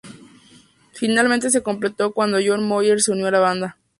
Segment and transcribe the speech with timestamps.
[0.93, 3.77] Finalmente se completó cuando John Moyer se unió a la banda.